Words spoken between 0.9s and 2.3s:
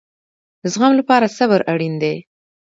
لپاره صبر اړین دی